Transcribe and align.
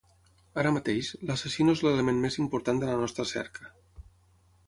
Ara 0.61 0.69
mateix, 0.77 1.09
l'assassí 1.31 1.67
no 1.67 1.75
és 1.79 1.83
l'element 1.87 2.23
més 2.25 2.39
important 2.45 2.81
de 2.85 2.91
la 2.93 2.97
nostra 3.05 3.29
cerca. 3.35 3.71